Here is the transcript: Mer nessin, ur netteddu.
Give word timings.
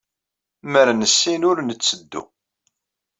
Mer 0.71 0.87
nessin, 0.99 1.41
ur 1.49 1.57
netteddu. 1.61 2.21